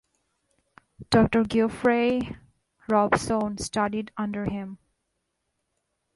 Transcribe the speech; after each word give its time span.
Dr 1.11 1.43
Geoffrey 1.43 2.35
Robson 2.89 3.59
studied 3.59 4.09
under 4.17 4.45
him. 4.45 4.79